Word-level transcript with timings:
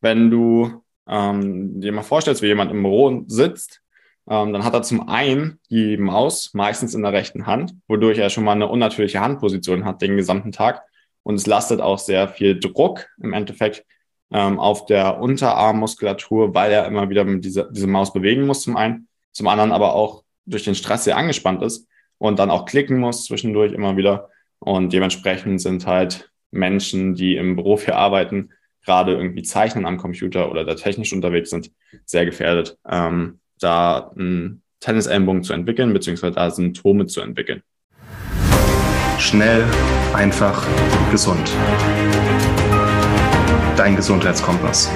wenn 0.00 0.30
du 0.30 0.82
ähm, 1.08 1.80
dir 1.80 1.92
mal 1.92 2.02
vorstellst, 2.02 2.42
wie 2.42 2.46
jemand 2.46 2.70
im 2.70 2.82
Büro 2.82 3.24
sitzt, 3.26 3.82
ähm, 4.28 4.52
dann 4.52 4.64
hat 4.64 4.74
er 4.74 4.82
zum 4.82 5.08
einen 5.08 5.58
die 5.70 5.96
Maus 5.96 6.52
meistens 6.52 6.94
in 6.94 7.02
der 7.02 7.12
rechten 7.12 7.46
Hand, 7.46 7.74
wodurch 7.88 8.18
er 8.18 8.30
schon 8.30 8.44
mal 8.44 8.52
eine 8.52 8.68
unnatürliche 8.68 9.20
Handposition 9.20 9.84
hat 9.84 10.02
den 10.02 10.16
gesamten 10.16 10.52
Tag. 10.52 10.82
Und 11.22 11.36
es 11.36 11.46
lastet 11.46 11.80
auch 11.80 11.98
sehr 11.98 12.28
viel 12.28 12.58
Druck 12.58 13.06
im 13.22 13.32
Endeffekt 13.32 13.84
ähm, 14.30 14.58
auf 14.58 14.86
der 14.86 15.20
Unterarmmuskulatur, 15.20 16.54
weil 16.54 16.72
er 16.72 16.86
immer 16.86 17.08
wieder 17.08 17.24
mit 17.24 17.44
dieser, 17.44 17.70
diese 17.70 17.86
Maus 17.86 18.12
bewegen 18.12 18.46
muss 18.46 18.62
zum 18.62 18.76
einen, 18.76 19.08
zum 19.32 19.48
anderen 19.48 19.72
aber 19.72 19.94
auch 19.94 20.24
durch 20.44 20.64
den 20.64 20.74
Stress 20.74 21.04
sehr 21.04 21.16
angespannt 21.16 21.62
ist 21.62 21.86
und 22.18 22.38
dann 22.38 22.50
auch 22.50 22.66
klicken 22.66 22.98
muss 22.98 23.24
zwischendurch 23.24 23.72
immer 23.72 23.96
wieder. 23.96 24.28
Und 24.58 24.92
dementsprechend 24.92 25.60
sind 25.60 25.86
halt 25.86 26.30
Menschen, 26.50 27.14
die 27.14 27.36
im 27.36 27.56
Beruf 27.56 27.84
hier 27.84 27.96
arbeiten, 27.96 28.50
gerade 28.88 29.12
irgendwie 29.12 29.42
zeichnen 29.42 29.84
am 29.84 29.98
Computer 29.98 30.50
oder 30.50 30.64
da 30.64 30.74
technisch 30.74 31.12
unterwegs 31.12 31.50
sind, 31.50 31.70
sehr 32.06 32.24
gefährdet, 32.24 32.78
ähm, 32.88 33.38
da 33.60 34.12
einen 34.16 34.62
Tennisellenbogen 34.80 35.42
zu 35.42 35.52
entwickeln, 35.52 35.92
beziehungsweise 35.92 36.36
da 36.36 36.50
Symptome 36.50 37.04
zu 37.04 37.20
entwickeln. 37.20 37.60
Schnell, 39.18 39.62
einfach, 40.14 40.66
gesund. 41.10 41.52
Dein 43.76 43.94
Gesundheitskompass. 43.94 44.90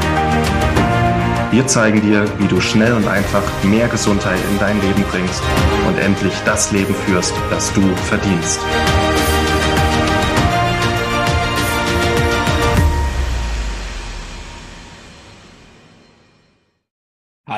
Wir 1.50 1.66
zeigen 1.66 2.00
dir, 2.00 2.24
wie 2.38 2.48
du 2.48 2.62
schnell 2.62 2.94
und 2.94 3.06
einfach 3.06 3.42
mehr 3.62 3.88
Gesundheit 3.88 4.38
in 4.50 4.58
dein 4.58 4.80
Leben 4.80 5.04
bringst 5.10 5.42
und 5.86 5.98
endlich 5.98 6.32
das 6.46 6.72
Leben 6.72 6.94
führst, 6.94 7.34
das 7.50 7.70
du 7.74 7.82
verdienst. 7.96 8.58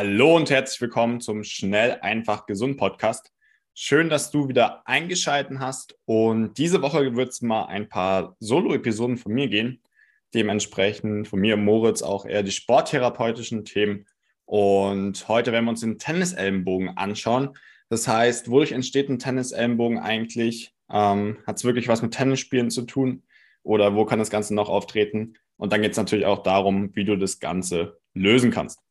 Hallo 0.06 0.36
und 0.36 0.50
herzlich 0.50 0.82
willkommen 0.82 1.22
zum 1.22 1.44
Schnell, 1.44 1.97
einfach, 2.02 2.44
gesund 2.44 2.77
Podcast. 2.77 3.33
Schön, 3.72 4.11
dass 4.11 4.30
du 4.30 4.48
wieder 4.48 4.86
eingeschaltet 4.86 5.61
hast. 5.61 5.98
Und 6.05 6.58
diese 6.58 6.83
Woche 6.83 7.16
wird 7.16 7.30
es 7.30 7.41
mal 7.41 7.64
ein 7.64 7.88
paar 7.88 8.36
Solo-Episoden 8.38 9.16
von 9.16 9.33
mir 9.33 9.48
gehen. 9.48 9.80
Dementsprechend 10.34 11.27
von 11.27 11.41
mir, 11.41 11.56
Moritz, 11.56 12.02
auch 12.02 12.27
eher 12.27 12.42
die 12.42 12.50
sporttherapeutischen 12.50 13.64
Themen. 13.64 14.05
Und 14.44 15.27
heute 15.27 15.52
werden 15.52 15.64
wir 15.64 15.70
uns 15.70 15.80
den 15.80 15.98
Tennisellenbogen 15.98 16.98
anschauen. 16.98 17.56
Das 17.89 18.06
heißt, 18.06 18.50
wodurch 18.50 18.72
entsteht 18.72 19.08
ein 19.08 19.18
Tennisellenbogen 19.18 19.98
eigentlich? 20.00 20.74
Ähm, 20.91 21.39
Hat 21.46 21.56
es 21.56 21.64
wirklich 21.64 21.89
was 21.89 22.02
mit 22.02 22.12
Tennisspielen 22.12 22.68
zu 22.68 22.83
tun? 22.83 23.22
Oder 23.62 23.94
wo 23.94 24.05
kann 24.05 24.18
das 24.18 24.28
Ganze 24.28 24.55
noch 24.55 24.68
auftreten? 24.68 25.39
Und 25.56 25.72
dann 25.72 25.80
geht 25.80 25.92
es 25.92 25.96
natürlich 25.96 26.27
auch 26.27 26.42
darum, 26.42 26.94
wie 26.94 27.06
du 27.06 27.16
das 27.16 27.41
Ganze 27.41 27.98
lösen 28.12 28.50
kannst. 28.50 28.83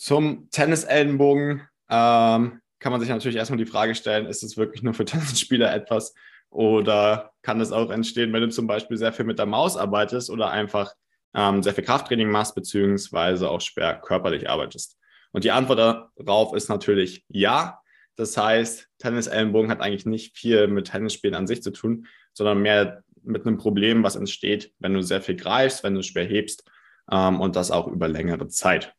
Zum 0.00 0.48
Tennisellenbogen 0.50 1.60
ähm, 1.90 2.60
kann 2.78 2.90
man 2.90 3.00
sich 3.00 3.10
natürlich 3.10 3.36
erstmal 3.36 3.58
die 3.58 3.66
Frage 3.66 3.94
stellen, 3.94 4.24
ist 4.24 4.42
es 4.42 4.56
wirklich 4.56 4.82
nur 4.82 4.94
für 4.94 5.04
Tennisspieler 5.04 5.74
etwas 5.74 6.14
oder 6.48 7.32
kann 7.42 7.60
es 7.60 7.70
auch 7.70 7.90
entstehen, 7.90 8.32
wenn 8.32 8.40
du 8.40 8.48
zum 8.48 8.66
Beispiel 8.66 8.96
sehr 8.96 9.12
viel 9.12 9.26
mit 9.26 9.38
der 9.38 9.44
Maus 9.44 9.76
arbeitest 9.76 10.30
oder 10.30 10.50
einfach 10.52 10.94
ähm, 11.34 11.62
sehr 11.62 11.74
viel 11.74 11.84
Krafttraining 11.84 12.30
machst, 12.30 12.54
beziehungsweise 12.54 13.50
auch 13.50 13.60
schwer 13.60 14.00
körperlich 14.00 14.48
arbeitest? 14.48 14.96
Und 15.32 15.44
die 15.44 15.50
Antwort 15.50 16.08
darauf 16.16 16.54
ist 16.54 16.70
natürlich 16.70 17.26
ja. 17.28 17.82
Das 18.16 18.38
heißt, 18.38 18.88
Tennisellenbogen 18.96 19.70
hat 19.70 19.82
eigentlich 19.82 20.06
nicht 20.06 20.34
viel 20.34 20.66
mit 20.68 20.90
Tennisspielen 20.90 21.36
an 21.36 21.46
sich 21.46 21.62
zu 21.62 21.72
tun, 21.72 22.06
sondern 22.32 22.62
mehr 22.62 23.04
mit 23.22 23.46
einem 23.46 23.58
Problem, 23.58 24.02
was 24.02 24.16
entsteht, 24.16 24.72
wenn 24.78 24.94
du 24.94 25.02
sehr 25.02 25.20
viel 25.20 25.36
greifst, 25.36 25.84
wenn 25.84 25.94
du 25.94 26.02
schwer 26.02 26.24
hebst 26.24 26.64
ähm, 27.12 27.38
und 27.38 27.54
das 27.54 27.70
auch 27.70 27.86
über 27.86 28.08
längere 28.08 28.48
Zeit. 28.48 28.94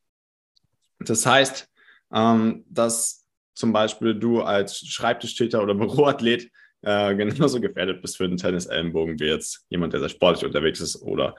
Das 1.05 1.25
heißt, 1.25 1.67
ähm, 2.13 2.65
dass 2.69 3.27
zum 3.53 3.73
Beispiel 3.73 4.15
du 4.15 4.41
als 4.41 4.79
Schreibtischtäter 4.79 5.61
oder 5.61 5.73
Büroathlet 5.75 6.49
äh, 6.81 7.15
genauso 7.15 7.61
gefährdet 7.61 8.01
bist 8.01 8.17
für 8.17 8.25
einen 8.25 8.37
Tennisellenbogen 8.37 9.19
wie 9.19 9.27
jetzt 9.27 9.65
jemand, 9.69 9.93
der 9.93 9.99
sehr 9.99 10.09
sportlich 10.09 10.45
unterwegs 10.45 10.79
ist 10.79 11.01
oder 11.01 11.35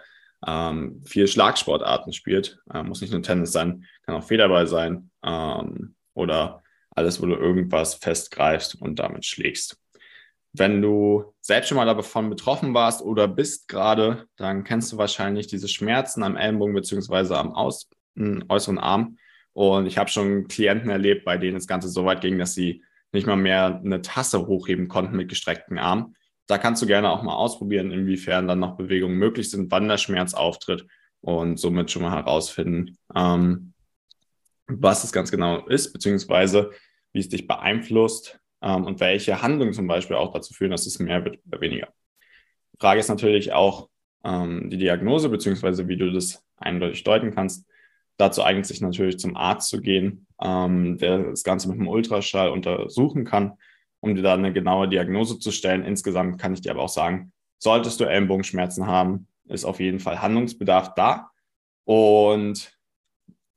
ähm, 0.47 1.03
viel 1.05 1.27
Schlagsportarten 1.27 2.13
spielt. 2.13 2.59
Äh, 2.73 2.83
muss 2.83 3.01
nicht 3.01 3.13
nur 3.13 3.23
Tennis 3.23 3.53
sein, 3.53 3.85
kann 4.05 4.15
auch 4.15 4.25
Federball 4.25 4.67
sein 4.67 5.11
ähm, 5.25 5.95
oder 6.15 6.63
alles, 6.95 7.23
wo 7.23 7.27
du 7.27 7.35
irgendwas 7.35 7.95
festgreifst 7.95 8.81
und 8.81 8.99
damit 8.99 9.25
schlägst. 9.25 9.79
Wenn 10.53 10.83
du 10.83 11.33
selbst 11.41 11.69
schon 11.69 11.77
mal 11.77 11.87
davon 11.87 12.29
betroffen 12.29 12.75
warst 12.75 13.01
oder 13.01 13.27
bist 13.27 13.69
gerade, 13.69 14.27
dann 14.37 14.65
kennst 14.65 14.93
du 14.93 14.99
wahrscheinlich 14.99 15.47
diese 15.47 15.69
Schmerzen 15.69 16.23
am 16.23 16.37
Ellenbogen 16.37 16.75
beziehungsweise 16.75 17.39
am 17.39 17.55
Aus, 17.55 17.89
äußeren 18.17 18.79
Arm, 18.79 19.17
und 19.53 19.87
ich 19.87 19.99
habe 19.99 20.11
schon 20.11 20.49
Klienten 20.49 20.91
erlebt, 20.91 21.25
bei 21.25 21.37
denen 21.37 21.55
das 21.55 21.67
Ganze 21.67 21.89
so 21.89 22.05
weit 22.05 22.21
ging, 22.21 22.39
dass 22.39 22.55
sie 22.55 22.83
nicht 23.13 23.27
mal 23.27 23.37
mehr 23.37 23.81
eine 23.85 24.03
Tasse 24.03 24.47
hochheben 24.47 24.89
konnten 24.89 25.17
mit 25.17 25.29
gestreckten 25.29 25.79
Armen. 25.79 26.17
Da 26.47 26.59
kannst 26.59 26.83
du 26.83 26.87
gerne 26.87 27.11
auch 27.11 27.23
mal 27.23 27.35
ausprobieren, 27.35 27.91
inwiefern 27.91 28.49
dann 28.49 28.59
noch 28.59 28.77
Bewegungen 28.77 29.17
möglich 29.17 29.51
sind, 29.51 29.71
wann 29.71 29.89
der 29.89 29.99
Schmerz 29.99 30.35
auftritt 30.35 30.87
und 31.21 31.59
somit 31.59 31.91
schon 31.91 32.03
mal 32.03 32.13
herausfinden, 32.13 32.97
ähm, 33.15 33.75
was 34.67 35.05
es 35.05 35.13
ganz 35.13 35.31
genau 35.31 35.67
ist, 35.67 35.93
beziehungsweise 35.93 36.71
wie 37.13 37.21
es 37.21 37.29
dich 37.29 37.47
beeinflusst 37.47 38.41
ähm, 38.63 38.85
und 38.85 39.01
welche 39.01 39.43
Handlungen 39.43 39.75
zum 39.75 39.87
Beispiel 39.87 40.17
auch 40.17 40.33
dazu 40.33 40.55
führen, 40.55 40.71
dass 40.71 40.87
es 40.87 40.99
mehr 40.99 41.25
wird 41.25 41.39
oder 41.47 41.61
weniger. 41.61 41.89
Frage 42.81 43.01
ist 43.01 43.09
natürlich 43.09 43.53
auch 43.53 43.89
ähm, 44.25 44.71
die 44.71 44.79
Diagnose, 44.79 45.29
beziehungsweise 45.29 45.87
wie 45.89 45.97
du 45.97 46.11
das 46.11 46.45
eindeutig 46.57 47.05
deuten 47.05 47.35
kannst. 47.35 47.67
Dazu 48.23 48.45
eignet 48.45 48.67
sich 48.67 48.81
natürlich 48.81 49.19
zum 49.19 49.37
Arzt 49.37 49.69
zu 49.69 49.81
gehen, 49.81 50.29
ähm, 50.41 50.97
der 50.97 51.31
das 51.31 51.43
Ganze 51.43 51.69
mit 51.69 51.77
einem 51.77 51.89
Ultraschall 51.89 52.51
untersuchen 52.51 53.25
kann, 53.25 53.55
um 53.99 54.15
dir 54.15 54.23
da 54.23 54.35
eine 54.35 54.53
genaue 54.53 54.89
Diagnose 54.89 55.41
zu 55.41 55.51
stellen. 55.51 55.85
Insgesamt 55.85 56.39
kann 56.41 56.55
ich 56.55 56.61
dir 56.61 56.71
aber 56.71 56.83
auch 56.83 56.89
sagen, 56.89 57.33
solltest 57.59 57.99
du 57.99 58.05
Ellenbogenschmerzen 58.05 58.87
haben, 58.87 59.27
ist 59.49 59.65
auf 59.65 59.81
jeden 59.81 59.99
Fall 59.99 60.23
Handlungsbedarf 60.23 60.95
da. 60.95 61.33
Und 61.83 62.79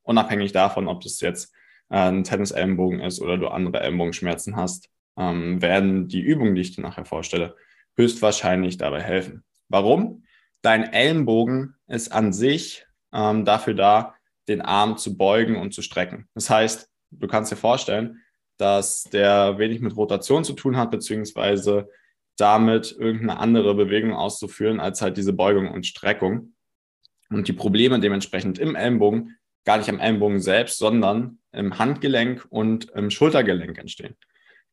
unabhängig 0.01 0.51
davon, 0.51 0.87
ob 0.87 1.01
das 1.01 1.21
jetzt 1.21 1.53
äh, 1.91 1.97
ein 1.97 2.23
Tennis-Ellenbogen 2.23 3.01
ist 3.01 3.21
oder 3.21 3.37
du 3.37 3.49
andere 3.49 3.83
Ellenbogenschmerzen 3.83 4.55
hast, 4.55 4.89
ähm, 5.15 5.61
werden 5.61 6.07
die 6.07 6.21
Übungen, 6.21 6.55
die 6.55 6.61
ich 6.61 6.75
dir 6.75 6.81
nachher 6.81 7.05
vorstelle, 7.05 7.55
höchstwahrscheinlich 7.97 8.77
dabei 8.77 9.03
helfen. 9.03 9.43
Warum? 9.69 10.23
Dein 10.63 10.91
Ellenbogen 10.91 11.75
ist 11.85 12.11
an 12.11 12.33
sich 12.33 12.87
ähm, 13.13 13.45
dafür 13.45 13.75
da, 13.75 14.15
den 14.47 14.61
Arm 14.61 14.97
zu 14.97 15.17
beugen 15.17 15.55
und 15.55 15.73
zu 15.73 15.81
strecken. 15.81 16.27
Das 16.33 16.49
heißt, 16.49 16.89
du 17.11 17.27
kannst 17.27 17.51
dir 17.51 17.57
vorstellen, 17.57 18.21
dass 18.57 19.03
der 19.03 19.57
wenig 19.57 19.81
mit 19.81 19.95
Rotation 19.97 20.43
zu 20.43 20.53
tun 20.53 20.77
hat, 20.77 20.91
beziehungsweise 20.91 21.89
damit 22.37 22.95
irgendeine 22.97 23.39
andere 23.39 23.75
Bewegung 23.75 24.13
auszuführen, 24.13 24.79
als 24.79 25.01
halt 25.01 25.17
diese 25.17 25.33
Beugung 25.33 25.71
und 25.71 25.85
Streckung. 25.85 26.53
Und 27.29 27.47
die 27.47 27.53
Probleme 27.53 27.99
dementsprechend 27.99 28.59
im 28.59 28.75
Ellenbogen, 28.75 29.37
gar 29.65 29.77
nicht 29.77 29.89
am 29.89 29.99
Ellenbogen 29.99 30.39
selbst, 30.39 30.77
sondern 30.77 31.39
im 31.51 31.79
Handgelenk 31.79 32.45
und 32.49 32.91
im 32.91 33.09
Schultergelenk 33.09 33.77
entstehen. 33.77 34.15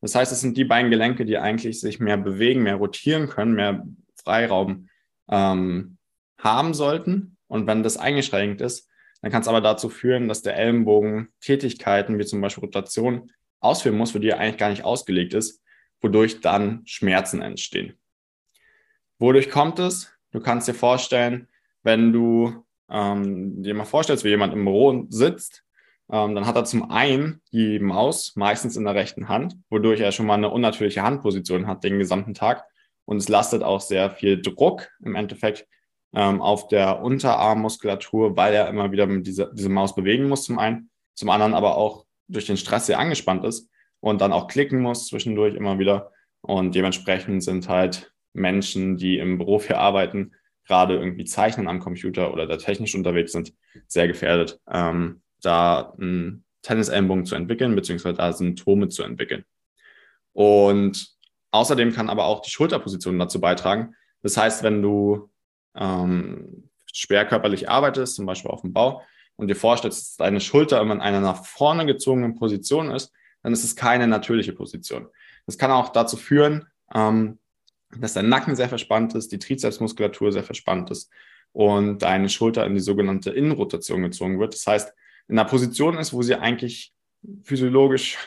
Das 0.01 0.15
heißt, 0.15 0.33
es 0.33 0.41
sind 0.41 0.57
die 0.57 0.65
beiden 0.65 0.91
Gelenke, 0.91 1.25
die 1.25 1.39
eigentlich 1.39 1.81
sich 1.81 2.01
mehr 2.01 2.19
bewegen, 2.19 2.65
mehr 2.65 2.75
rotieren 2.75 3.29
können, 3.29 3.55
mehr 3.55 3.87
Freiraum 4.17 4.89
ähm, 5.31 5.97
haben 6.39 6.75
sollten. 6.75 7.37
Und 7.47 7.67
wenn 7.67 7.83
das 7.83 7.97
eingeschränkt 7.97 8.61
ist, 8.61 8.89
dann 9.23 9.31
kann 9.31 9.43
es 9.43 9.49
aber 9.49 9.61
dazu 9.61 9.89
führen, 9.89 10.29
dass 10.29 10.43
der 10.43 10.57
Ellenbogen 10.57 11.29
Tätigkeiten 11.41 12.19
wie 12.19 12.27
zum 12.27 12.41
Beispiel 12.41 12.65
Rotation 12.65 13.31
ausführen 13.61 13.97
muss, 13.97 14.11
für 14.11 14.21
die 14.21 14.29
er 14.29 14.41
eigentlich 14.41 14.59
gar 14.59 14.71
nicht 14.71 14.85
ausgelegt 14.85 15.33
ist, 15.33 15.63
wodurch 16.01 16.41
dann 16.41 16.83
Schmerzen 16.85 17.41
entstehen. 17.41 17.99
Wodurch 19.19 19.49
kommt 19.49 19.79
es? 19.79 20.13
Du 20.33 20.41
kannst 20.41 20.67
dir 20.67 20.75
vorstellen, 20.75 21.49
wenn 21.85 22.13
du 22.13 22.65
ähm, 22.91 23.63
dir 23.63 23.75
mal 23.75 23.85
vorstellst, 23.85 24.25
wie 24.25 24.31
jemand 24.31 24.53
im 24.53 24.65
Büro 24.65 25.07
sitzt, 25.09 25.63
ähm, 26.11 26.35
dann 26.35 26.47
hat 26.47 26.57
er 26.57 26.65
zum 26.65 26.91
einen 26.91 27.41
die 27.53 27.79
Maus 27.79 28.35
meistens 28.35 28.77
in 28.77 28.85
der 28.85 28.97
rechten 28.97 29.29
Hand, 29.29 29.57
wodurch 29.71 30.01
er 30.01 30.11
schon 30.11 30.27
mal 30.27 30.35
eine 30.35 30.51
unnatürliche 30.51 31.03
Handposition 31.03 31.69
hat 31.69 31.85
den 31.85 32.01
gesamten 32.01 32.35
Tag. 32.35 32.65
Und 33.05 33.19
es 33.19 33.29
lastet 33.29 33.63
auch 33.63 33.81
sehr 33.81 34.11
viel 34.11 34.43
Druck 34.43 34.89
im 35.05 35.15
Endeffekt 35.15 35.67
ähm, 36.15 36.41
auf 36.41 36.69
der 36.69 37.03
Unterarmmuskulatur, 37.03 38.37
weil 38.37 38.55
er 38.55 38.69
immer 38.69 38.93
wieder 38.93 39.07
mit 39.07 39.27
diese 39.27 39.69
Maus 39.69 39.95
bewegen 39.95 40.29
muss 40.29 40.45
zum 40.45 40.59
einen, 40.59 40.91
zum 41.15 41.31
anderen 41.31 41.55
aber 41.55 41.77
auch 41.77 42.07
durch 42.29 42.47
den 42.47 42.57
Stress 42.57 42.87
sehr 42.87 42.99
angespannt 42.99 43.45
ist 43.45 43.69
und 44.01 44.21
dann 44.21 44.33
auch 44.33 44.49
klicken 44.49 44.81
muss 44.81 45.07
zwischendurch 45.07 45.55
immer 45.55 45.79
wieder. 45.79 46.13
Und 46.41 46.75
dementsprechend 46.75 47.43
sind 47.43 47.69
halt 47.69 48.13
Menschen, 48.33 48.97
die 48.97 49.19
im 49.19 49.39
Beruf 49.39 49.67
hier 49.67 49.79
arbeiten, 49.79 50.33
gerade 50.67 50.97
irgendwie 50.97 51.25
zeichnen 51.25 51.69
am 51.69 51.81
Computer 51.81 52.33
oder 52.33 52.47
da 52.47 52.57
technisch 52.57 52.95
unterwegs 52.95 53.33
sind, 53.33 53.53
sehr 53.87 54.09
gefährdet, 54.09 54.61
ähm, 54.71 55.23
da 55.41 55.93
einen 55.99 56.45
Tennisellenbogen 56.63 57.27
zu 57.27 57.35
entwickeln, 57.35 57.75
beziehungsweise 57.75 58.17
da 58.17 58.33
Symptome 58.33 58.89
zu 58.89 59.03
entwickeln. 59.03 59.45
Und 60.33 61.15
außerdem 61.51 61.93
kann 61.93 62.09
aber 62.09 62.25
auch 62.25 62.41
die 62.41 62.51
Schulterposition 62.51 63.19
dazu 63.19 63.41
beitragen. 63.41 63.95
Das 64.23 64.37
heißt, 64.37 64.63
wenn 64.63 64.83
du 64.83 65.32
ähm, 65.77 66.69
schwer 66.93 67.27
körperlich 67.27 67.69
arbeitest, 67.69 68.17
zum 68.17 68.27
Beispiel 68.27 68.51
auf 68.51 68.63
dem 68.63 68.73
Bau, 68.73 69.03
und 69.37 69.49
dir 69.49 69.57
vorstellst, 69.57 70.01
dass 70.01 70.17
deine 70.17 70.41
Schulter 70.41 70.81
immer 70.81 70.95
in 70.95 71.01
einer 71.01 71.21
nach 71.21 71.45
vorne 71.45 71.87
gezogenen 71.87 72.35
Position 72.35 72.91
ist, 72.91 73.13
dann 73.43 73.53
ist 73.53 73.65
es 73.65 73.77
keine 73.77 74.07
natürliche 74.07 74.53
Position. 74.53 75.09
Das 75.47 75.59
kann 75.59 75.71
auch 75.71 75.89
dazu 75.89 76.17
führen, 76.17 76.67
ähm, 76.95 77.39
dass 77.99 78.15
dein 78.15 78.29
Nacken 78.29 78.57
sehr 78.57 78.69
verspannt 78.69 79.15
ist, 79.15 79.33
die 79.33 79.39
Trizepsmuskulatur 79.39 80.33
sehr 80.33 80.45
verspannt 80.45 80.91
ist 80.91 81.11
und 81.53 82.03
deine 82.03 82.29
Schulter 82.29 82.65
in 82.67 82.75
die 82.75 82.81
sogenannte 82.81 83.31
Innenrotation 83.31 84.03
gezogen 84.03 84.39
wird. 84.39 84.55
Das 84.55 84.67
heißt, 84.67 84.95
in 85.29 85.39
einer 85.39 85.49
Position 85.49 85.99
ist, 85.99 86.13
wo 86.13 86.23
sie 86.23 86.35
eigentlich 86.35 86.93
physiologisch 87.43 88.19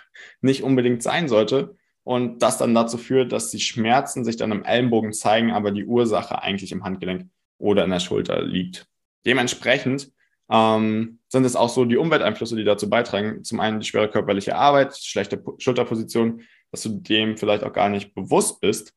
nicht 0.41 0.63
unbedingt 0.63 1.03
sein 1.03 1.27
sollte 1.27 1.75
und 2.03 2.39
das 2.41 2.57
dann 2.57 2.75
dazu 2.75 2.97
führt, 2.97 3.31
dass 3.31 3.49
die 3.49 3.59
Schmerzen 3.59 4.23
sich 4.23 4.37
dann 4.37 4.51
im 4.51 4.63
Ellenbogen 4.63 5.13
zeigen, 5.13 5.51
aber 5.51 5.71
die 5.71 5.85
Ursache 5.85 6.41
eigentlich 6.41 6.71
im 6.71 6.83
Handgelenk 6.83 7.29
oder 7.57 7.83
in 7.83 7.91
der 7.91 7.99
Schulter 7.99 8.41
liegt. 8.41 8.87
Dementsprechend 9.25 10.11
ähm, 10.49 11.19
sind 11.27 11.45
es 11.45 11.55
auch 11.55 11.69
so 11.69 11.85
die 11.85 11.97
Umwelteinflüsse, 11.97 12.55
die 12.55 12.63
dazu 12.63 12.89
beitragen. 12.89 13.43
Zum 13.43 13.59
einen 13.59 13.79
die 13.79 13.85
schwere 13.85 14.09
körperliche 14.09 14.55
Arbeit, 14.55 14.95
schlechte 14.97 15.41
Schulterposition, 15.57 16.41
dass 16.71 16.83
du 16.83 16.89
dem 16.89 17.37
vielleicht 17.37 17.63
auch 17.63 17.73
gar 17.73 17.89
nicht 17.89 18.13
bewusst 18.13 18.61
bist. 18.61 18.93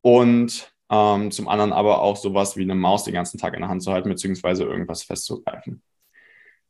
Und 0.00 0.72
ähm, 0.90 1.30
zum 1.30 1.48
anderen 1.48 1.72
aber 1.72 2.02
auch 2.02 2.16
sowas 2.16 2.56
wie 2.56 2.62
eine 2.62 2.74
Maus 2.74 3.04
den 3.04 3.14
ganzen 3.14 3.38
Tag 3.38 3.54
in 3.54 3.60
der 3.60 3.70
Hand 3.70 3.82
zu 3.82 3.92
halten, 3.92 4.08
beziehungsweise 4.08 4.64
irgendwas 4.64 5.02
festzugreifen. 5.02 5.82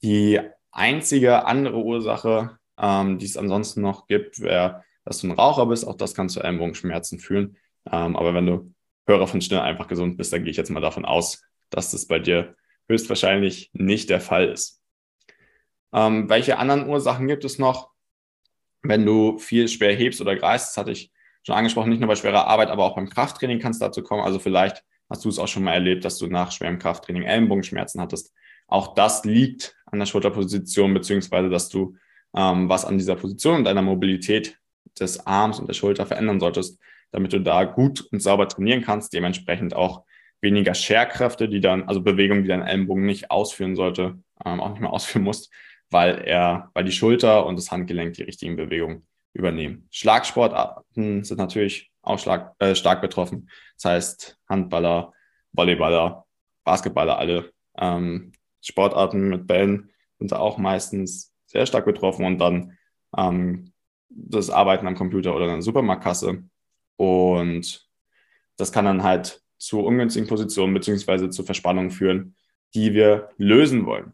Die 0.02 0.40
einzige 0.70 1.44
andere 1.44 1.78
Ursache, 1.78 2.58
ähm, 2.78 3.18
die 3.18 3.26
es 3.26 3.36
ansonsten 3.36 3.82
noch 3.82 4.06
gibt, 4.06 4.40
wäre, 4.40 4.84
dass 5.04 5.20
du 5.20 5.26
ein 5.26 5.32
Raucher 5.32 5.66
bist. 5.66 5.86
Auch 5.86 5.96
das 5.96 6.14
kann 6.14 6.28
zu 6.28 6.40
Ellenbogenschmerzen 6.40 7.18
führen. 7.18 7.56
Ähm, 7.90 8.16
aber 8.16 8.34
wenn 8.34 8.46
du 8.46 8.72
Hörer 9.06 9.26
von 9.26 9.40
Stimme 9.40 9.62
einfach 9.62 9.88
gesund 9.88 10.16
bist, 10.16 10.32
dann 10.32 10.42
gehe 10.44 10.50
ich 10.50 10.56
jetzt 10.56 10.70
mal 10.70 10.80
davon 10.80 11.04
aus, 11.04 11.42
dass 11.70 11.90
das 11.90 12.06
bei 12.06 12.18
dir 12.18 12.54
höchstwahrscheinlich 12.88 13.70
nicht 13.72 14.10
der 14.10 14.20
Fall 14.20 14.48
ist. 14.48 14.80
Ähm, 15.92 16.28
welche 16.28 16.58
anderen 16.58 16.88
Ursachen 16.88 17.28
gibt 17.28 17.44
es 17.44 17.58
noch? 17.58 17.90
Wenn 18.82 19.06
du 19.06 19.38
viel 19.38 19.68
schwer 19.68 19.94
hebst 19.94 20.20
oder 20.20 20.36
greifst, 20.36 20.70
das 20.70 20.76
hatte 20.76 20.90
ich 20.90 21.12
schon 21.44 21.54
angesprochen, 21.54 21.90
nicht 21.90 22.00
nur 22.00 22.08
bei 22.08 22.16
schwerer 22.16 22.46
Arbeit, 22.46 22.68
aber 22.68 22.84
auch 22.84 22.94
beim 22.94 23.08
Krafttraining 23.08 23.58
kann 23.58 23.72
es 23.72 23.78
dazu 23.78 24.02
kommen. 24.02 24.22
Also 24.22 24.38
vielleicht 24.38 24.84
hast 25.10 25.24
du 25.24 25.28
es 25.28 25.38
auch 25.38 25.48
schon 25.48 25.64
mal 25.64 25.74
erlebt, 25.74 26.04
dass 26.04 26.18
du 26.18 26.26
nach 26.26 26.52
schwerem 26.52 26.78
Krafttraining 26.78 27.22
Ellenbogenschmerzen 27.22 28.00
hattest. 28.00 28.32
Auch 28.66 28.94
das 28.94 29.24
liegt 29.24 29.76
an 29.86 29.98
der 29.98 30.06
Schulterposition, 30.06 30.94
beziehungsweise 30.94 31.50
dass 31.50 31.68
du 31.68 31.96
ähm, 32.34 32.68
was 32.68 32.84
an 32.84 32.98
dieser 32.98 33.16
Position 33.16 33.56
und 33.56 33.64
deiner 33.64 33.82
Mobilität 33.82 34.58
des 34.98 35.26
Arms 35.26 35.58
und 35.58 35.66
der 35.66 35.74
Schulter 35.74 36.06
verändern 36.06 36.40
solltest, 36.40 36.80
damit 37.12 37.32
du 37.32 37.40
da 37.40 37.64
gut 37.64 38.00
und 38.10 38.20
sauber 38.20 38.48
trainieren 38.48 38.82
kannst, 38.82 39.12
dementsprechend 39.12 39.74
auch 39.74 40.04
weniger 40.40 40.74
Scherkräfte, 40.74 41.48
die 41.48 41.60
dann, 41.60 41.84
also 41.84 42.02
Bewegungen, 42.02 42.42
die 42.42 42.48
dein 42.48 42.62
Ellenbogen 42.66 43.06
nicht 43.06 43.30
ausführen 43.30 43.76
sollte, 43.76 44.18
ähm, 44.44 44.60
auch 44.60 44.70
nicht 44.70 44.80
mehr 44.80 44.92
ausführen 44.92 45.22
musst, 45.22 45.52
weil 45.90 46.22
er, 46.24 46.70
weil 46.74 46.84
die 46.84 46.92
Schulter 46.92 47.46
und 47.46 47.56
das 47.56 47.70
Handgelenk 47.70 48.14
die 48.14 48.24
richtigen 48.24 48.56
Bewegungen 48.56 49.06
übernehmen. 49.34 49.86
Schlagsportarten 49.90 51.24
sind 51.24 51.38
natürlich 51.38 51.90
auch 52.02 52.18
stark, 52.18 52.54
äh, 52.58 52.74
stark 52.74 53.00
betroffen. 53.00 53.48
Das 53.76 53.90
heißt, 53.90 54.38
Handballer, 54.48 55.12
Volleyballer, 55.52 56.26
Basketballer, 56.64 57.18
alle 57.18 57.52
ähm, 57.78 58.32
Sportarten 58.60 59.28
mit 59.28 59.46
Bällen 59.46 59.90
sind 60.18 60.32
da 60.32 60.38
auch 60.38 60.58
meistens 60.58 61.34
sehr 61.46 61.66
stark 61.66 61.84
betroffen 61.84 62.24
und 62.24 62.38
dann 62.38 62.76
ähm, 63.16 63.72
das 64.08 64.50
Arbeiten 64.50 64.86
am 64.86 64.94
Computer 64.94 65.34
oder 65.34 65.46
in 65.46 65.52
der 65.52 65.62
Supermarktkasse. 65.62 66.44
Und 66.96 67.88
das 68.56 68.72
kann 68.72 68.84
dann 68.84 69.02
halt 69.02 69.42
zu 69.58 69.80
ungünstigen 69.80 70.28
Positionen 70.28 70.74
beziehungsweise 70.74 71.30
zu 71.30 71.44
Verspannungen 71.44 71.90
führen, 71.90 72.34
die 72.74 72.94
wir 72.94 73.30
lösen 73.36 73.86
wollen. 73.86 74.12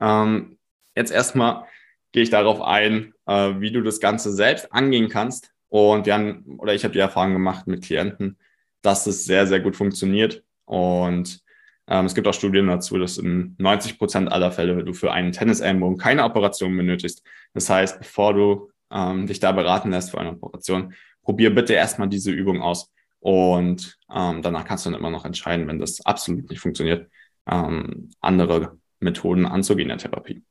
Ähm, 0.00 0.58
jetzt 0.94 1.12
erstmal 1.12 1.66
gehe 2.12 2.22
ich 2.22 2.30
darauf 2.30 2.62
ein, 2.62 3.12
äh, 3.26 3.54
wie 3.58 3.70
du 3.70 3.82
das 3.82 4.00
Ganze 4.00 4.32
selbst 4.32 4.72
angehen 4.72 5.08
kannst. 5.08 5.52
Und 5.68 6.06
wir 6.06 6.14
haben, 6.14 6.58
oder 6.58 6.74
ich 6.74 6.84
habe 6.84 6.92
die 6.92 7.00
Erfahrung 7.00 7.32
gemacht 7.32 7.66
mit 7.66 7.84
Klienten, 7.84 8.38
dass 8.82 9.06
es 9.06 9.24
sehr, 9.24 9.46
sehr 9.46 9.60
gut 9.60 9.76
funktioniert. 9.76 10.42
Und 10.64 11.42
ähm, 11.88 12.06
es 12.06 12.14
gibt 12.14 12.26
auch 12.26 12.34
Studien 12.34 12.66
dazu, 12.66 12.98
dass 12.98 13.18
in 13.18 13.54
90 13.58 13.98
Prozent 13.98 14.32
aller 14.32 14.52
Fälle 14.52 14.82
du 14.84 14.92
für 14.92 15.12
einen 15.12 15.32
Tennisellenbogen 15.32 15.98
keine 15.98 16.24
Operation 16.24 16.76
benötigst. 16.76 17.22
Das 17.52 17.68
heißt, 17.68 17.98
bevor 17.98 18.34
du 18.34 18.70
ähm, 18.90 19.26
dich 19.26 19.40
da 19.40 19.52
beraten 19.52 19.90
lässt 19.90 20.10
für 20.10 20.18
eine 20.18 20.30
Operation, 20.30 20.94
probier 21.26 21.52
bitte 21.52 21.74
erstmal 21.74 22.08
diese 22.08 22.30
Übung 22.30 22.62
aus. 22.62 22.92
Und 23.18 23.98
ähm, 24.14 24.42
danach 24.42 24.64
kannst 24.64 24.86
du 24.86 24.90
dann 24.90 25.00
immer 25.00 25.10
noch 25.10 25.24
entscheiden, 25.24 25.66
wenn 25.66 25.80
das 25.80 26.06
absolut 26.06 26.48
nicht 26.48 26.60
funktioniert, 26.60 27.10
ähm, 27.50 28.10
andere 28.20 28.78
Methoden 29.00 29.44
anzugehen 29.44 29.90
in 29.90 29.98
der 29.98 30.10
Therapie. 30.10 30.44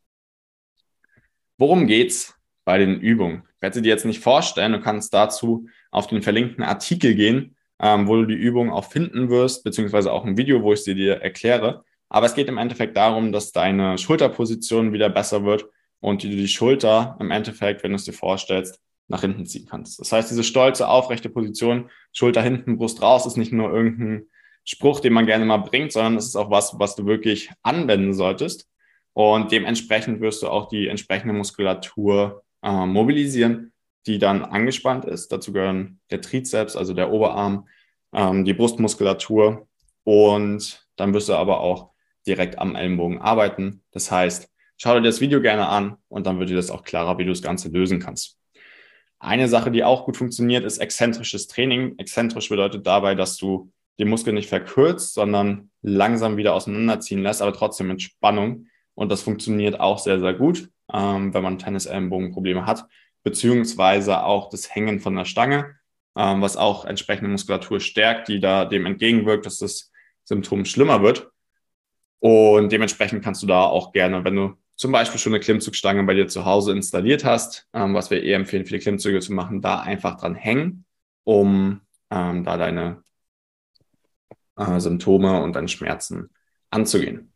Worum 1.58 1.88
geht's 1.88 2.36
bei 2.66 2.78
den 2.78 3.00
Übungen? 3.00 3.44
Ich 3.56 3.62
werde 3.62 3.76
sie 3.76 3.82
dir 3.84 3.90
jetzt 3.90 4.04
nicht 4.04 4.20
vorstellen. 4.20 4.74
Du 4.74 4.82
kannst 4.82 5.14
dazu 5.14 5.70
auf 5.92 6.08
den 6.08 6.22
verlinkten 6.22 6.66
Artikel 6.66 7.16
gehen, 7.16 7.56
ähm, 7.80 8.10
wo 8.10 8.18
du 8.18 8.26
die 8.26 8.34
Übung 8.34 8.70
auch 8.70 8.92
finden 8.92 9.30
wirst, 9.30 9.64
beziehungsweise 9.64 10.12
auch 10.12 10.26
ein 10.26 10.36
Video, 10.36 10.62
wo 10.62 10.74
ich 10.74 10.84
sie 10.84 10.94
dir 10.94 11.22
erkläre. 11.22 11.86
Aber 12.10 12.26
es 12.26 12.36
geht 12.36 12.50
im 12.50 12.58
Endeffekt 12.58 12.98
darum, 12.98 13.32
dass 13.32 13.54
deine 13.54 13.98
Schulterposition 13.98 14.92
wieder 14.92 15.08
besser 15.08 15.46
wird 15.46 15.68
und 16.02 16.22
du 16.22 16.28
die 16.28 16.50
Schulter 16.50 17.16
im 17.22 17.32
Endeffekt, 17.32 17.82
wenn 17.84 17.92
du 17.92 17.96
es 17.96 18.04
dir 18.04 18.12
vorstellst, 18.14 18.82
nach 19.08 19.22
hinten 19.22 19.46
ziehen 19.46 19.68
kannst. 19.70 20.00
Das 20.00 20.12
heißt, 20.12 20.32
diese 20.32 20.44
stolze, 20.44 20.88
aufrechte 20.88 21.30
Position, 21.30 21.90
Schulter 22.12 22.42
hinten, 22.42 22.78
Brust 22.78 23.02
raus, 23.02 23.26
ist 23.26 23.38
nicht 23.38 23.52
nur 23.52 23.72
irgendein 23.72 24.28
Spruch, 24.64 25.00
den 25.00 25.14
man 25.14 25.26
gerne 25.26 25.46
mal 25.46 25.58
bringt, 25.58 25.92
sondern 25.92 26.18
es 26.18 26.26
ist 26.26 26.36
auch 26.36 26.50
was, 26.50 26.80
was 26.80 26.96
du 26.96 27.06
wirklich 27.06 27.52
anwenden 27.62 28.14
solltest. 28.14 28.68
Und 29.14 29.52
dementsprechend 29.52 30.22
wirst 30.22 30.44
du 30.44 30.50
auch 30.50 30.68
die 30.68 30.88
entsprechende 30.88 31.34
Muskulatur 31.34 32.44
äh, 32.64 32.86
mobilisieren, 32.86 33.72
die 34.08 34.20
dann 34.20 34.44
angespannt 34.44 35.06
ist. 35.06 35.32
Dazu 35.32 35.54
gehören 35.54 36.00
der 36.10 36.22
Trizeps, 36.22 36.76
also 36.76 36.94
der 36.94 37.12
Oberarm, 37.12 37.68
ähm, 38.14 38.44
die 38.44 38.54
Brustmuskulatur. 38.54 39.68
Und 40.04 40.86
dann 40.96 41.14
wirst 41.14 41.30
du 41.30 41.34
aber 41.34 41.62
auch 41.62 41.92
direkt 42.28 42.58
am 42.60 42.76
Ellenbogen 42.76 43.20
arbeiten. 43.20 43.84
Das 43.92 44.12
heißt, 44.12 44.50
schau 44.78 44.96
dir 44.96 45.02
das 45.02 45.22
Video 45.22 45.42
gerne 45.42 45.68
an 45.68 45.98
und 46.08 46.26
dann 46.26 46.40
wird 46.40 46.50
dir 46.50 46.56
das 46.56 46.72
auch 46.72 46.84
klarer, 46.84 47.18
wie 47.18 47.24
du 47.24 47.32
das 47.32 47.42
Ganze 47.42 47.70
lösen 47.70 48.00
kannst. 48.00 48.38
Eine 49.26 49.48
Sache, 49.48 49.72
die 49.72 49.84
auch 49.84 50.06
gut 50.06 50.18
funktioniert, 50.18 50.66
ist 50.66 50.78
exzentrisches 50.78 51.48
Training. 51.48 51.96
Exzentrisch 51.98 52.48
bedeutet 52.48 52.86
dabei, 52.86 53.16
dass 53.16 53.38
du 53.38 53.72
den 53.98 54.08
Muskel 54.08 54.34
nicht 54.34 54.50
verkürzt, 54.50 55.16
sondern 55.16 55.72
langsam 55.82 56.38
wieder 56.38 56.54
auseinanderziehen 56.54 57.24
lässt, 57.24 57.42
aber 57.42 57.52
trotzdem 57.52 57.88
mit 57.88 58.04
Spannung. 58.04 58.68
Und 58.94 59.12
das 59.12 59.24
funktioniert 59.24 59.80
auch 59.80 59.98
sehr, 59.98 60.20
sehr 60.20 60.36
gut, 60.36 60.70
ähm, 60.94 61.34
wenn 61.34 61.42
man 61.42 61.58
Tennis-Ellenbogenprobleme 61.58 62.68
hat, 62.68 62.86
beziehungsweise 63.24 64.24
auch 64.24 64.50
das 64.50 64.76
Hängen 64.76 65.00
von 65.00 65.16
der 65.16 65.26
Stange, 65.26 65.76
ähm, 66.16 66.42
was 66.42 66.56
auch 66.56 66.86
entsprechende 66.86 67.32
Muskulatur 67.32 67.80
stärkt, 67.80 68.28
die 68.28 68.40
da 68.40 68.66
dem 68.66 68.86
entgegenwirkt, 68.86 69.48
dass 69.48 69.58
das 69.58 69.92
Symptom 70.24 70.66
schlimmer 70.66 71.02
wird. 71.02 71.32
Und 72.20 72.72
dementsprechend 72.72 73.24
kannst 73.24 73.42
du 73.42 73.48
da 73.48 73.64
auch 73.64 73.92
gerne, 73.92 74.24
wenn 74.24 74.36
du 74.36 74.54
zum 74.76 74.92
Beispiel 74.92 75.20
schon 75.20 75.34
eine 75.34 75.40
Klimmzugstange 75.40 76.04
bei 76.04 76.14
dir 76.14 76.28
zu 76.28 76.46
Hause 76.46 76.72
installiert 76.72 77.24
hast, 77.24 77.68
ähm, 77.74 77.94
was 77.94 78.10
wir 78.10 78.24
eher 78.24 78.38
empfehlen, 78.38 78.66
viele 78.66 78.80
Klimmzüge 78.80 79.20
zu 79.20 79.34
machen, 79.34 79.62
da 79.62 79.80
einfach 79.80 80.20
dran 80.20 80.36
hängen, 80.36 80.86
um 81.24 81.82
ähm, 82.12 82.44
da 82.44 82.58
deine 82.58 83.04
äh, 84.58 84.80
Symptome 84.80 85.42
und 85.42 85.56
deine 85.56 85.68
Schmerzen 85.68 86.30
anzugehen 86.70 87.32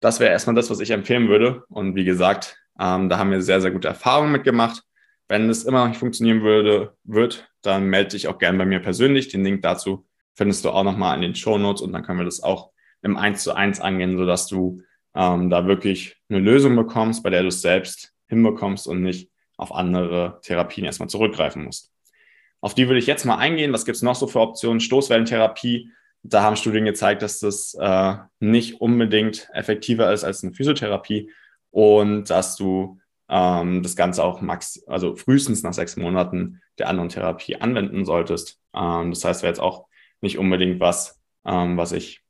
das 0.00 0.20
wäre 0.20 0.30
erstmal 0.30 0.54
das, 0.54 0.70
was 0.70 0.80
ich 0.80 0.90
empfehlen 0.90 1.28
würde. 1.28 1.64
Und 1.68 1.94
wie 1.94 2.04
gesagt, 2.04 2.56
ähm, 2.78 3.08
da 3.08 3.18
haben 3.18 3.30
wir 3.30 3.42
sehr, 3.42 3.60
sehr 3.60 3.70
gute 3.70 3.88
Erfahrungen 3.88 4.32
mitgemacht. 4.32 4.82
Wenn 5.28 5.50
es 5.50 5.64
immer 5.64 5.80
noch 5.80 5.88
nicht 5.88 5.98
funktionieren 5.98 6.42
würde, 6.42 6.94
wird, 7.04 7.50
dann 7.62 7.86
melde 7.86 8.10
dich 8.10 8.28
auch 8.28 8.38
gerne 8.38 8.58
bei 8.58 8.64
mir 8.64 8.80
persönlich. 8.80 9.28
Den 9.28 9.44
Link 9.44 9.62
dazu 9.62 10.06
findest 10.34 10.64
du 10.64 10.70
auch 10.70 10.84
nochmal 10.84 11.16
in 11.16 11.22
den 11.22 11.34
Show 11.34 11.58
Notes 11.58 11.82
und 11.82 11.92
dann 11.92 12.02
können 12.02 12.18
wir 12.18 12.24
das 12.24 12.42
auch 12.42 12.70
im 13.02 13.16
1 13.16 13.42
zu 13.42 13.54
1 13.54 13.80
angehen, 13.80 14.16
sodass 14.16 14.46
du 14.46 14.82
ähm, 15.14 15.50
da 15.50 15.66
wirklich 15.66 16.16
eine 16.28 16.38
Lösung 16.38 16.76
bekommst, 16.76 17.22
bei 17.22 17.30
der 17.30 17.42
du 17.42 17.48
es 17.48 17.62
selbst 17.62 18.12
hinbekommst 18.28 18.86
und 18.86 19.02
nicht 19.02 19.30
auf 19.56 19.74
andere 19.74 20.40
Therapien 20.42 20.84
erstmal 20.84 21.08
zurückgreifen 21.08 21.64
musst. 21.64 21.90
Auf 22.60 22.74
die 22.74 22.86
würde 22.88 22.98
ich 22.98 23.06
jetzt 23.06 23.24
mal 23.24 23.36
eingehen. 23.36 23.72
Was 23.72 23.84
gibt 23.84 23.96
es 23.96 24.02
noch 24.02 24.14
so 24.14 24.26
für 24.26 24.40
Optionen? 24.40 24.80
Stoßwellentherapie 24.80 25.90
da 26.22 26.42
haben 26.42 26.56
Studien 26.56 26.84
gezeigt, 26.84 27.22
dass 27.22 27.40
das 27.40 27.74
äh, 27.74 28.14
nicht 28.40 28.80
unbedingt 28.80 29.48
effektiver 29.52 30.12
ist 30.12 30.24
als 30.24 30.42
eine 30.42 30.52
Physiotherapie 30.52 31.30
und 31.70 32.28
dass 32.30 32.56
du 32.56 33.00
ähm, 33.28 33.82
das 33.82 33.96
Ganze 33.96 34.24
auch 34.24 34.40
max, 34.40 34.82
also 34.86 35.16
frühestens 35.16 35.62
nach 35.62 35.74
sechs 35.74 35.96
Monaten 35.96 36.60
der 36.78 36.88
anderen 36.88 37.08
Therapie 37.08 37.56
anwenden 37.56 38.04
solltest. 38.04 38.60
Ähm, 38.74 39.10
das 39.10 39.24
heißt, 39.24 39.42
wäre 39.42 39.50
jetzt 39.50 39.60
auch 39.60 39.86
nicht 40.20 40.38
unbedingt 40.38 40.80
was, 40.80 41.20
ähm, 41.44 41.76
was 41.76 41.92
ich 41.92 42.22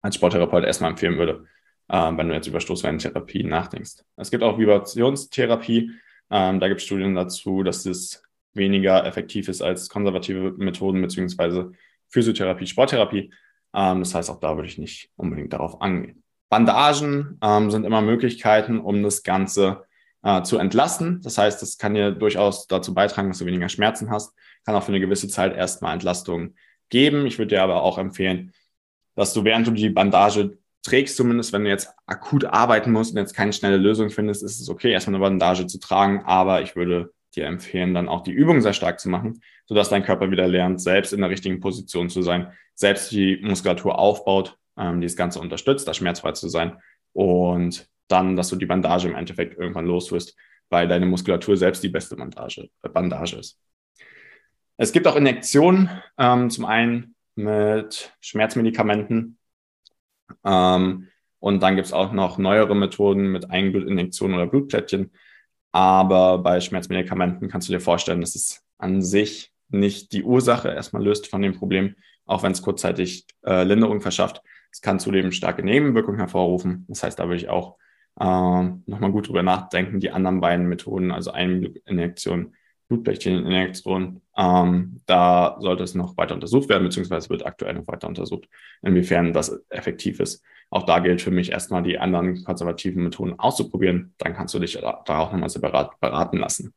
als 0.00 0.16
Sporttherapeut 0.16 0.64
erstmal 0.64 0.90
empfehlen 0.90 1.18
würde, 1.18 1.46
äh, 1.92 2.16
wenn 2.16 2.28
du 2.28 2.34
jetzt 2.34 2.46
über 2.48 2.60
Stoßwellentherapie 2.60 3.44
nachdenkst. 3.44 4.02
Es 4.16 4.30
gibt 4.30 4.42
auch 4.42 4.58
Vibrationstherapie. 4.58 5.92
Ähm, 6.30 6.58
da 6.58 6.68
gibt 6.68 6.80
es 6.80 6.86
Studien 6.86 7.14
dazu, 7.14 7.62
dass 7.62 7.84
es 7.86 8.22
weniger 8.54 9.04
effektiv 9.06 9.48
ist 9.48 9.62
als 9.62 9.88
konservative 9.88 10.52
Methoden 10.52 11.02
beziehungsweise 11.02 11.72
Physiotherapie, 12.08 12.66
Sporttherapie. 12.66 13.32
Ähm, 13.74 14.00
das 14.00 14.14
heißt, 14.14 14.30
auch 14.30 14.40
da 14.40 14.56
würde 14.56 14.68
ich 14.68 14.78
nicht 14.78 15.10
unbedingt 15.16 15.52
darauf 15.52 15.82
angehen. 15.82 16.22
Bandagen 16.48 17.38
ähm, 17.42 17.70
sind 17.70 17.84
immer 17.84 18.00
Möglichkeiten, 18.00 18.80
um 18.80 19.02
das 19.02 19.22
Ganze 19.22 19.84
äh, 20.22 20.42
zu 20.42 20.56
entlasten. 20.58 21.20
Das 21.22 21.36
heißt, 21.36 21.60
das 21.60 21.76
kann 21.76 21.94
dir 21.94 22.12
durchaus 22.12 22.66
dazu 22.66 22.94
beitragen, 22.94 23.28
dass 23.28 23.38
du 23.38 23.46
weniger 23.46 23.68
Schmerzen 23.68 24.10
hast. 24.10 24.34
Kann 24.64 24.74
auch 24.74 24.82
für 24.82 24.92
eine 24.92 25.00
gewisse 25.00 25.28
Zeit 25.28 25.54
erstmal 25.54 25.92
Entlastung 25.92 26.54
geben. 26.88 27.26
Ich 27.26 27.38
würde 27.38 27.56
dir 27.56 27.62
aber 27.62 27.82
auch 27.82 27.98
empfehlen, 27.98 28.52
dass 29.14 29.34
du, 29.34 29.44
während 29.44 29.66
du 29.66 29.72
die 29.72 29.90
Bandage 29.90 30.58
trägst, 30.82 31.16
zumindest 31.16 31.52
wenn 31.52 31.64
du 31.64 31.70
jetzt 31.70 31.88
akut 32.06 32.44
arbeiten 32.44 32.92
musst 32.92 33.12
und 33.12 33.18
jetzt 33.18 33.34
keine 33.34 33.52
schnelle 33.52 33.76
Lösung 33.76 34.10
findest, 34.10 34.42
ist 34.42 34.60
es 34.60 34.68
okay, 34.68 34.92
erstmal 34.92 35.16
eine 35.16 35.24
Bandage 35.24 35.66
zu 35.66 35.78
tragen. 35.78 36.22
Aber 36.24 36.62
ich 36.62 36.76
würde 36.76 37.12
dir 37.34 37.46
empfehlen, 37.46 37.94
dann 37.94 38.08
auch 38.08 38.22
die 38.22 38.32
Übung 38.32 38.60
sehr 38.60 38.72
stark 38.72 39.00
zu 39.00 39.08
machen, 39.08 39.40
sodass 39.66 39.88
dein 39.88 40.04
Körper 40.04 40.30
wieder 40.30 40.48
lernt, 40.48 40.80
selbst 40.80 41.12
in 41.12 41.20
der 41.20 41.30
richtigen 41.30 41.60
Position 41.60 42.10
zu 42.10 42.22
sein, 42.22 42.52
selbst 42.74 43.10
die 43.12 43.38
Muskulatur 43.42 43.98
aufbaut, 43.98 44.58
ähm, 44.76 45.00
die 45.00 45.06
das 45.06 45.16
Ganze 45.16 45.40
unterstützt, 45.40 45.86
da 45.88 45.94
schmerzfrei 45.94 46.32
zu 46.32 46.48
sein 46.48 46.76
und 47.12 47.88
dann, 48.08 48.36
dass 48.36 48.48
du 48.48 48.56
die 48.56 48.66
Bandage 48.66 49.08
im 49.08 49.14
Endeffekt 49.14 49.58
irgendwann 49.58 49.86
los 49.86 50.12
wirst, 50.12 50.36
weil 50.68 50.88
deine 50.88 51.06
Muskulatur 51.06 51.56
selbst 51.56 51.82
die 51.82 51.88
beste 51.88 52.16
Bandage, 52.16 52.68
äh, 52.82 52.88
Bandage 52.88 53.36
ist. 53.36 53.58
Es 54.76 54.92
gibt 54.92 55.06
auch 55.06 55.16
Injektionen, 55.16 55.90
ähm, 56.18 56.50
zum 56.50 56.64
einen 56.64 57.14
mit 57.34 58.12
Schmerzmedikamenten 58.20 59.38
ähm, 60.44 61.08
und 61.38 61.62
dann 61.62 61.74
gibt 61.74 61.86
es 61.86 61.92
auch 61.92 62.12
noch 62.12 62.38
neuere 62.38 62.76
Methoden 62.76 63.32
mit 63.32 63.50
Eigenblutinjektionen 63.50 64.36
oder 64.36 64.46
Blutplättchen. 64.46 65.10
Aber 65.72 66.38
bei 66.38 66.60
Schmerzmedikamenten 66.60 67.48
kannst 67.48 67.68
du 67.68 67.72
dir 67.72 67.80
vorstellen, 67.80 68.20
dass 68.20 68.36
es 68.36 68.62
an 68.78 69.02
sich 69.02 69.52
nicht 69.68 70.12
die 70.12 70.22
Ursache 70.22 70.68
erstmal 70.68 71.02
löst 71.02 71.28
von 71.28 71.42
dem 71.42 71.54
Problem, 71.54 71.96
auch 72.26 72.42
wenn 72.42 72.52
es 72.52 72.62
kurzzeitig 72.62 73.26
äh, 73.44 73.64
Linderung 73.64 74.00
verschafft. 74.00 74.42
Es 74.70 74.82
kann 74.82 75.00
zudem 75.00 75.32
starke 75.32 75.64
Nebenwirkungen 75.64 76.18
hervorrufen. 76.18 76.84
Das 76.88 77.02
heißt, 77.02 77.18
da 77.18 77.24
würde 77.24 77.36
ich 77.36 77.48
auch 77.48 77.76
äh, 78.20 78.24
nochmal 78.24 79.10
gut 79.10 79.28
drüber 79.28 79.42
nachdenken, 79.42 79.98
die 79.98 80.10
anderen 80.10 80.40
beiden 80.40 80.68
Methoden, 80.68 81.10
also 81.10 81.32
Eigeninjektion, 81.32 82.54
Blutblättcheninjektion, 82.88 84.20
ähm, 84.36 85.00
da 85.06 85.56
sollte 85.60 85.82
es 85.84 85.94
noch 85.94 86.16
weiter 86.16 86.34
untersucht 86.34 86.68
werden, 86.68 86.84
beziehungsweise 86.84 87.30
wird 87.30 87.46
aktuell 87.46 87.74
noch 87.74 87.86
weiter 87.86 88.08
untersucht, 88.08 88.48
inwiefern 88.82 89.32
das 89.32 89.60
effektiv 89.70 90.20
ist. 90.20 90.44
Auch 90.70 90.84
da 90.84 91.00
gilt 91.00 91.20
für 91.20 91.30
mich 91.30 91.52
erstmal 91.52 91.82
die 91.82 91.98
anderen 91.98 92.44
konservativen 92.44 93.04
Methoden 93.04 93.38
auszuprobieren. 93.38 94.14
Dann 94.18 94.34
kannst 94.34 94.54
du 94.54 94.58
dich 94.58 94.78
da, 94.80 95.02
da 95.04 95.18
auch 95.18 95.32
nochmal 95.32 95.50
separat 95.50 95.98
beraten 96.00 96.38
lassen. 96.38 96.74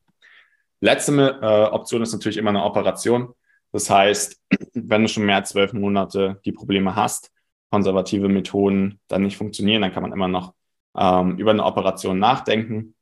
Letzte 0.82 1.40
äh, 1.42 1.74
Option 1.74 2.02
ist 2.02 2.14
natürlich 2.14 2.38
immer 2.38 2.50
eine 2.50 2.64
Operation. 2.64 3.34
Das 3.72 3.90
heißt, 3.90 4.42
wenn 4.74 5.02
du 5.02 5.08
schon 5.08 5.26
mehr 5.26 5.38
als 5.38 5.50
zwölf 5.50 5.74
Monate 5.74 6.40
die 6.46 6.52
Probleme 6.52 6.96
hast, 6.96 7.32
konservative 7.72 8.30
Methoden 8.30 9.00
dann 9.08 9.24
nicht 9.24 9.38
funktionieren, 9.38 9.82
dann 9.82 9.94
kann 9.94 10.04
man 10.04 10.14
immer 10.14 10.28
noch 10.28 10.54
ähm, 10.98 11.38
über 11.38 11.52
eine 11.52 11.64
Operation 11.64 12.20
nachdenken. 12.20 12.96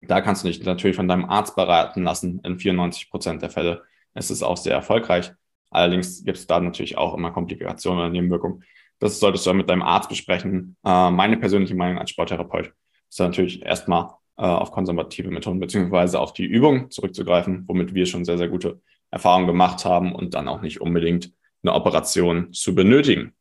Da 0.00 0.20
kannst 0.20 0.44
du 0.44 0.48
dich 0.48 0.62
natürlich 0.62 0.96
von 0.96 1.08
deinem 1.08 1.24
Arzt 1.24 1.56
beraten 1.56 2.04
lassen. 2.04 2.40
In 2.44 2.58
94 2.58 3.10
Prozent 3.10 3.42
der 3.42 3.50
Fälle 3.50 3.82
ist 4.14 4.30
es 4.30 4.42
auch 4.42 4.56
sehr 4.56 4.74
erfolgreich. 4.74 5.32
Allerdings 5.70 6.24
gibt 6.24 6.38
es 6.38 6.46
da 6.46 6.60
natürlich 6.60 6.96
auch 6.96 7.14
immer 7.14 7.30
Komplikationen 7.30 8.00
oder 8.00 8.10
Nebenwirkungen. 8.10 8.64
Das 9.00 9.20
solltest 9.20 9.46
du 9.46 9.52
mit 9.54 9.68
deinem 9.68 9.82
Arzt 9.82 10.08
besprechen. 10.08 10.76
Äh, 10.84 11.10
meine 11.10 11.36
persönliche 11.36 11.74
Meinung 11.74 11.98
als 11.98 12.10
Sporttherapeut 12.10 12.72
ist 13.08 13.20
natürlich 13.20 13.62
erstmal 13.62 14.10
äh, 14.36 14.42
auf 14.42 14.70
konservative 14.70 15.30
Methoden 15.30 15.60
beziehungsweise 15.60 16.18
auf 16.20 16.32
die 16.32 16.46
Übung 16.46 16.90
zurückzugreifen, 16.90 17.64
womit 17.66 17.94
wir 17.94 18.06
schon 18.06 18.24
sehr, 18.24 18.38
sehr 18.38 18.48
gute 18.48 18.80
Erfahrungen 19.10 19.46
gemacht 19.46 19.84
haben 19.84 20.14
und 20.14 20.34
dann 20.34 20.48
auch 20.48 20.62
nicht 20.62 20.80
unbedingt 20.80 21.32
eine 21.62 21.74
Operation 21.74 22.52
zu 22.52 22.74
benötigen. 22.74 23.34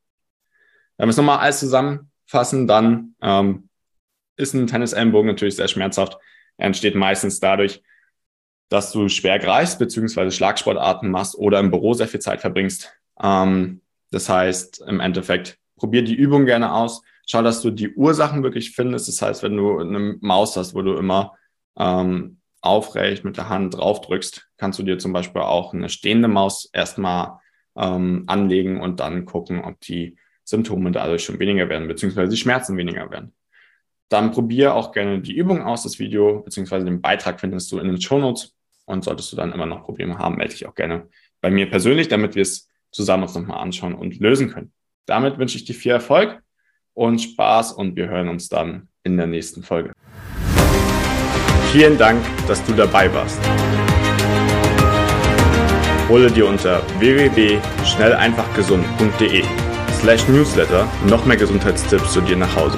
Wenn 0.97 1.07
wir 1.07 1.11
es 1.11 1.17
nochmal 1.17 1.39
alles 1.39 1.59
zusammenfassen, 1.59 2.67
dann 2.67 3.15
ähm, 3.21 3.69
ist 4.35 4.53
ein 4.53 4.67
Tennis-Ellenbogen 4.67 5.27
natürlich 5.27 5.55
sehr 5.55 5.67
schmerzhaft. 5.67 6.17
Er 6.57 6.67
entsteht 6.67 6.95
meistens 6.95 7.39
dadurch, 7.39 7.81
dass 8.69 8.91
du 8.91 9.07
schwer 9.07 9.39
greifst, 9.39 9.79
beziehungsweise 9.79 10.31
Schlagsportarten 10.31 11.09
machst 11.09 11.35
oder 11.35 11.59
im 11.59 11.71
Büro 11.71 11.93
sehr 11.93 12.07
viel 12.07 12.19
Zeit 12.19 12.41
verbringst. 12.41 12.91
Ähm, 13.21 13.81
das 14.11 14.29
heißt, 14.29 14.83
im 14.87 14.99
Endeffekt, 14.99 15.57
probier 15.77 16.03
die 16.03 16.15
Übung 16.15 16.45
gerne 16.45 16.73
aus. 16.73 17.01
Schau, 17.25 17.41
dass 17.41 17.61
du 17.61 17.71
die 17.71 17.93
Ursachen 17.93 18.43
wirklich 18.43 18.71
findest. 18.71 19.07
Das 19.07 19.21
heißt, 19.21 19.43
wenn 19.43 19.57
du 19.57 19.79
eine 19.79 20.17
Maus 20.21 20.55
hast, 20.57 20.73
wo 20.73 20.81
du 20.81 20.95
immer 20.95 21.35
ähm, 21.77 22.39
aufrecht 22.61 23.23
mit 23.23 23.37
der 23.37 23.49
Hand 23.49 23.75
drauf 23.75 24.01
drückst, 24.01 24.47
kannst 24.57 24.79
du 24.79 24.83
dir 24.83 24.97
zum 24.97 25.13
Beispiel 25.13 25.41
auch 25.41 25.73
eine 25.73 25.89
stehende 25.89 26.27
Maus 26.27 26.69
erstmal 26.73 27.39
ähm, 27.75 28.23
anlegen 28.27 28.81
und 28.81 28.99
dann 28.99 29.25
gucken, 29.25 29.63
ob 29.63 29.79
die 29.81 30.17
Symptome 30.43 30.91
dadurch 30.91 31.23
schon 31.23 31.39
weniger 31.39 31.69
werden, 31.69 31.87
beziehungsweise 31.87 32.29
die 32.29 32.37
Schmerzen 32.37 32.77
weniger 32.77 33.09
werden. 33.11 33.33
Dann 34.09 34.31
probier 34.31 34.73
auch 34.73 34.91
gerne 34.91 35.21
die 35.21 35.35
Übung 35.35 35.61
aus. 35.61 35.83
Das 35.83 35.99
Video 35.99 36.41
beziehungsweise 36.41 36.85
den 36.85 37.01
Beitrag 37.01 37.39
findest 37.39 37.71
du 37.71 37.79
in 37.79 37.87
den 37.87 38.01
Show 38.01 38.19
Notes. 38.19 38.53
Und 38.85 39.03
solltest 39.03 39.31
du 39.33 39.35
dann 39.35 39.51
immer 39.51 39.65
noch 39.65 39.83
Probleme 39.83 40.17
haben, 40.17 40.37
melde 40.37 40.53
dich 40.53 40.65
auch 40.65 40.75
gerne 40.75 41.09
bei 41.41 41.51
mir 41.51 41.69
persönlich, 41.69 42.07
damit 42.07 42.35
wir 42.35 42.41
es 42.41 42.69
zusammen 42.91 43.23
uns 43.23 43.35
nochmal 43.35 43.59
anschauen 43.59 43.95
und 43.95 44.17
lösen 44.19 44.49
können. 44.49 44.71
Damit 45.05 45.37
wünsche 45.37 45.57
ich 45.57 45.65
dir 45.65 45.75
viel 45.75 45.91
Erfolg 45.91 46.41
und 46.93 47.19
Spaß 47.19 47.73
und 47.73 47.97
wir 47.97 48.07
hören 48.07 48.29
uns 48.29 48.49
dann 48.49 48.87
in 49.03 49.17
der 49.17 49.27
nächsten 49.27 49.61
Folge. 49.61 49.91
Vielen 51.71 51.97
Dank, 51.97 52.23
dass 52.47 52.63
du 52.65 52.73
dabei 52.73 53.13
warst. 53.13 53.39
Hole 56.09 56.31
dir 56.31 56.47
unter 56.47 56.81
www.schnelleinfachgesund.de 56.99 59.43
slash 59.99 60.27
newsletter 60.29 60.87
noch 61.07 61.25
mehr 61.25 61.37
Gesundheitstipps 61.37 62.13
zu 62.13 62.21
dir 62.21 62.37
nach 62.37 62.55
Hause. 62.55 62.77